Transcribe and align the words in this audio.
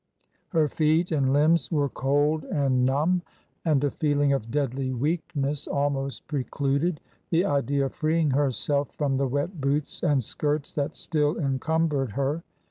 Her 0.49 0.67
feet 0.67 1.11
and 1.11 1.31
limbs 1.31 1.71
were 1.71 1.87
cold 1.87 2.43
and 2.45 2.83
numb, 2.87 3.21
and 3.63 3.83
a 3.83 3.91
feeling 3.91 4.33
of 4.33 4.49
deadly 4.49 4.91
weakness 4.91 5.67
almost 5.67 6.27
precluded 6.27 6.99
the 7.29 7.45
idea 7.45 7.85
of 7.85 7.93
freeing 7.93 8.31
herself 8.31 8.89
from 8.95 9.17
the 9.17 9.27
wet 9.27 9.61
boots 9.61 10.01
and 10.01 10.23
skirts 10.23 10.73
that 10.73 10.95
still 10.95 11.37
encumbered 11.37 12.13
her. 12.13 12.41